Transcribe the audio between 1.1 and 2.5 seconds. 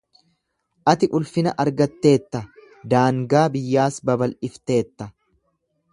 ulfina argatteetta,